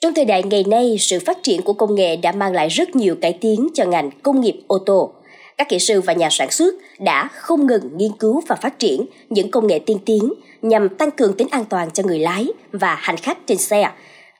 [0.00, 2.96] Trong thời đại ngày nay, sự phát triển của công nghệ đã mang lại rất
[2.96, 5.12] nhiều cải tiến cho ngành công nghiệp ô tô.
[5.56, 9.06] Các kỹ sư và nhà sản xuất đã không ngừng nghiên cứu và phát triển
[9.30, 10.32] những công nghệ tiên tiến
[10.62, 13.90] nhằm tăng cường tính an toàn cho người lái và hành khách trên xe.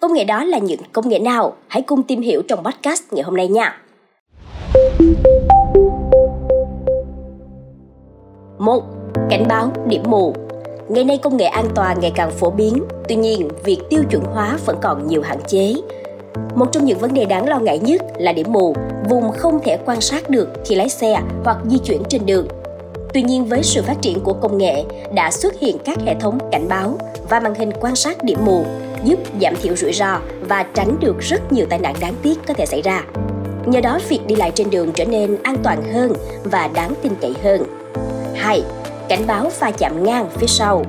[0.01, 1.57] Công nghệ đó là những công nghệ nào?
[1.69, 3.83] Hãy cùng tìm hiểu trong podcast ngày hôm nay nha.
[8.59, 8.83] một
[9.31, 10.35] Cảnh báo điểm mù
[10.89, 14.23] Ngày nay công nghệ an toàn ngày càng phổ biến, tuy nhiên việc tiêu chuẩn
[14.25, 15.75] hóa vẫn còn nhiều hạn chế.
[16.55, 18.75] Một trong những vấn đề đáng lo ngại nhất là điểm mù,
[19.09, 22.49] vùng không thể quan sát được khi lái xe hoặc di chuyển trên đường.
[23.15, 26.39] Tuy nhiên với sự phát triển của công nghệ đã xuất hiện các hệ thống
[26.53, 28.65] cảnh báo và màn hình quan sát điểm mù
[29.05, 32.55] giúp giảm thiểu rủi ro và tránh được rất nhiều tai nạn đáng tiếc có
[32.55, 33.05] thể xảy ra.
[33.67, 36.13] Nhờ đó việc đi lại trên đường trở nên an toàn hơn
[36.45, 37.63] và đáng tin cậy hơn.
[38.35, 38.63] 2
[39.09, 40.85] cảnh báo pha chạm ngang phía sau.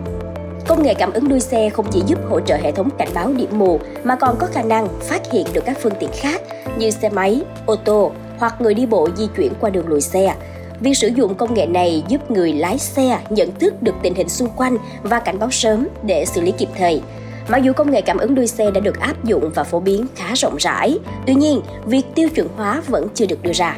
[0.68, 3.34] Công nghệ cảm ứng đuôi xe không chỉ giúp hỗ trợ hệ thống cảnh báo
[3.34, 6.42] điểm mù mà còn có khả năng phát hiện được các phương tiện khác
[6.78, 10.36] như xe máy, ô tô hoặc người đi bộ di chuyển qua đường lùi xe.
[10.80, 14.30] Việc sử dụng công nghệ này giúp người lái xe nhận thức được tình hình
[14.30, 17.02] xung quanh và cảnh báo sớm để xử lý kịp thời.
[17.48, 20.06] Mặc dù công nghệ cảm ứng đuôi xe đã được áp dụng và phổ biến
[20.16, 23.78] khá rộng rãi, tuy nhiên việc tiêu chuẩn hóa vẫn chưa được đưa ra.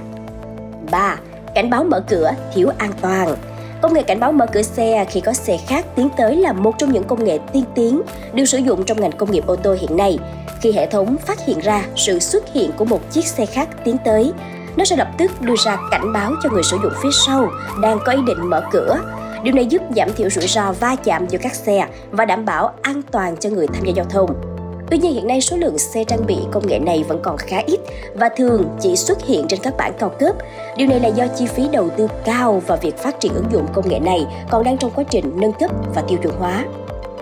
[0.92, 1.18] 3.
[1.56, 3.36] Cảnh báo mở cửa thiếu an toàn
[3.82, 6.78] Công nghệ cảnh báo mở cửa xe khi có xe khác tiến tới là một
[6.78, 8.02] trong những công nghệ tiên tiến
[8.34, 10.20] được sử dụng trong ngành công nghiệp ô tô hiện nay.
[10.62, 13.98] Khi hệ thống phát hiện ra sự xuất hiện của một chiếc xe khác tiến
[14.06, 14.34] tới,
[14.76, 17.50] nó sẽ lập tức đưa ra cảnh báo cho người sử dụng phía sau
[17.82, 19.00] đang có ý định mở cửa.
[19.44, 22.74] Điều này giúp giảm thiểu rủi ro va chạm giữa các xe và đảm bảo
[22.82, 24.51] an toàn cho người tham gia giao thông.
[24.92, 27.62] Tuy nhiên hiện nay số lượng xe trang bị công nghệ này vẫn còn khá
[27.66, 27.80] ít
[28.14, 30.36] và thường chỉ xuất hiện trên các bản cao cấp.
[30.78, 33.68] Điều này là do chi phí đầu tư cao và việc phát triển ứng dụng
[33.74, 36.66] công nghệ này còn đang trong quá trình nâng cấp và tiêu chuẩn hóa.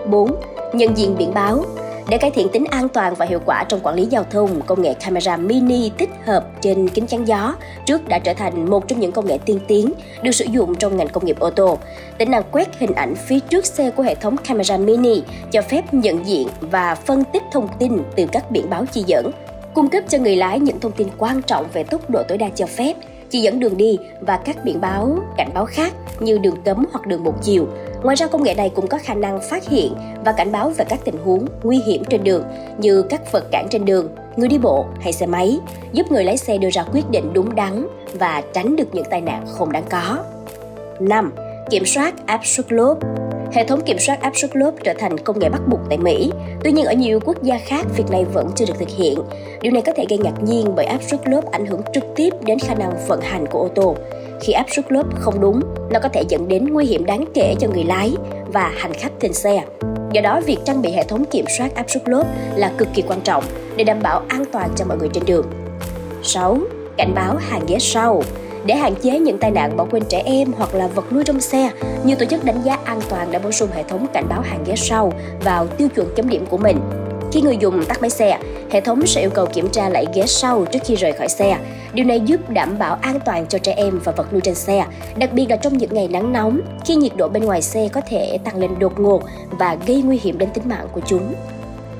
[0.06, 0.34] 4.
[0.74, 1.64] Nhận diện biển báo
[2.10, 4.82] để cải thiện tính an toàn và hiệu quả trong quản lý giao thông, công
[4.82, 7.54] nghệ camera mini tích hợp trên kính chắn gió
[7.86, 10.96] trước đã trở thành một trong những công nghệ tiên tiến được sử dụng trong
[10.96, 11.78] ngành công nghiệp ô tô.
[12.18, 15.22] Tính năng quét hình ảnh phía trước xe của hệ thống camera mini
[15.52, 19.30] cho phép nhận diện và phân tích thông tin từ các biển báo chỉ dẫn,
[19.74, 22.48] cung cấp cho người lái những thông tin quan trọng về tốc độ tối đa
[22.54, 22.94] cho phép,
[23.30, 27.06] chỉ dẫn đường đi và các biển báo cảnh báo khác như đường cấm hoặc
[27.06, 27.66] đường một chiều.
[28.02, 29.94] Ngoài ra công nghệ này cũng có khả năng phát hiện
[30.24, 32.44] và cảnh báo về các tình huống nguy hiểm trên đường
[32.78, 35.58] như các vật cản trên đường, người đi bộ hay xe máy,
[35.92, 39.20] giúp người lái xe đưa ra quyết định đúng đắn và tránh được những tai
[39.20, 40.18] nạn không đáng có.
[41.00, 41.32] 5.
[41.70, 42.98] Kiểm soát áp suất lốp
[43.52, 46.30] Hệ thống kiểm soát áp suất lốp trở thành công nghệ bắt buộc tại Mỹ.
[46.64, 49.18] Tuy nhiên ở nhiều quốc gia khác, việc này vẫn chưa được thực hiện.
[49.60, 52.30] Điều này có thể gây ngạc nhiên bởi áp suất lốp ảnh hưởng trực tiếp
[52.44, 53.96] đến khả năng vận hành của ô tô.
[54.40, 57.54] Khi áp suất lốp không đúng, nó có thể dẫn đến nguy hiểm đáng kể
[57.60, 58.14] cho người lái
[58.52, 59.64] và hành khách trên xe.
[60.12, 63.02] Do đó, việc trang bị hệ thống kiểm soát áp suất lốp là cực kỳ
[63.02, 63.44] quan trọng
[63.76, 65.46] để đảm bảo an toàn cho mọi người trên đường.
[66.22, 66.58] 6.
[66.96, 68.22] Cảnh báo hàng ghế sau
[68.64, 71.40] để hạn chế những tai nạn bỏ quên trẻ em hoặc là vật nuôi trong
[71.40, 71.70] xe,
[72.04, 74.64] nhiều tổ chức đánh giá an toàn đã bổ sung hệ thống cảnh báo hàng
[74.66, 75.12] ghế sau
[75.44, 76.80] vào tiêu chuẩn chấm điểm của mình.
[77.32, 78.38] Khi người dùng tắt máy xe,
[78.70, 81.58] hệ thống sẽ yêu cầu kiểm tra lại ghế sau trước khi rời khỏi xe.
[81.92, 84.86] Điều này giúp đảm bảo an toàn cho trẻ em và vật nuôi trên xe,
[85.16, 88.00] đặc biệt là trong những ngày nắng nóng, khi nhiệt độ bên ngoài xe có
[88.08, 91.34] thể tăng lên đột ngột và gây nguy hiểm đến tính mạng của chúng.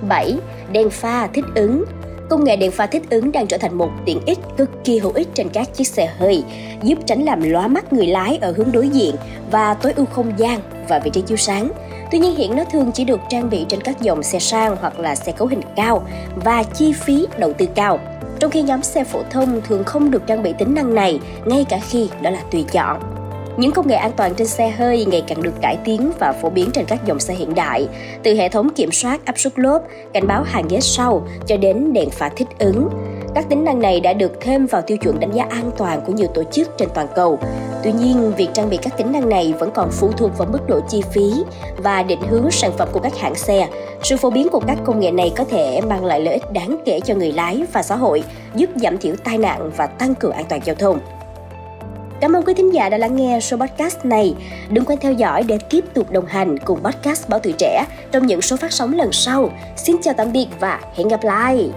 [0.09, 0.35] 7.
[0.73, 1.85] Đèn pha thích ứng
[2.31, 5.13] Công nghệ đèn pha thích ứng đang trở thành một tiện ích cực kỳ hữu
[5.13, 6.45] ích trên các chiếc xe hơi,
[6.83, 9.15] giúp tránh làm lóa mắt người lái ở hướng đối diện
[9.51, 11.71] và tối ưu không gian và vị trí chiếu sáng.
[12.11, 14.99] Tuy nhiên hiện nó thường chỉ được trang bị trên các dòng xe sang hoặc
[14.99, 16.03] là xe cấu hình cao
[16.45, 17.99] và chi phí đầu tư cao.
[18.39, 21.65] Trong khi nhóm xe phổ thông thường không được trang bị tính năng này, ngay
[21.69, 23.01] cả khi đó là tùy chọn.
[23.57, 26.51] Những công nghệ an toàn trên xe hơi ngày càng được cải tiến và phổ
[26.51, 27.89] biến trên các dòng xe hiện đại,
[28.23, 29.83] từ hệ thống kiểm soát áp suất lốp,
[30.13, 32.89] cảnh báo hàng ghế sau cho đến đèn pha thích ứng.
[33.35, 36.13] Các tính năng này đã được thêm vào tiêu chuẩn đánh giá an toàn của
[36.13, 37.39] nhiều tổ chức trên toàn cầu.
[37.83, 40.69] Tuy nhiên, việc trang bị các tính năng này vẫn còn phụ thuộc vào mức
[40.69, 41.33] độ chi phí
[41.77, 43.69] và định hướng sản phẩm của các hãng xe.
[44.03, 46.77] Sự phổ biến của các công nghệ này có thể mang lại lợi ích đáng
[46.85, 48.23] kể cho người lái và xã hội,
[48.55, 50.99] giúp giảm thiểu tai nạn và tăng cường an toàn giao thông.
[52.21, 54.35] Cảm ơn quý thính giả đã lắng nghe số podcast này.
[54.71, 58.27] Đừng quên theo dõi để tiếp tục đồng hành cùng podcast Báo Tuổi Trẻ trong
[58.27, 59.51] những số phát sóng lần sau.
[59.77, 61.71] Xin chào tạm biệt và hẹn gặp lại!